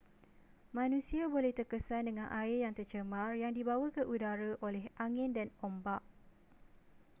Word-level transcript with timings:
manusia 0.77 1.23
boleh 1.33 1.53
terkesan 1.59 2.03
dengan 2.09 2.25
air 2.41 2.57
yang 2.65 2.73
tercemar 2.79 3.29
yang 3.43 3.51
dibawa 3.57 3.87
ke 3.95 4.01
udara 4.13 4.51
oleh 4.67 4.83
angin 5.03 5.29
dan 5.37 5.47
ombak 5.67 6.01